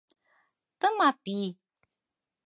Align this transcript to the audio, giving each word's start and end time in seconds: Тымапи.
Тымапи. 0.79 1.39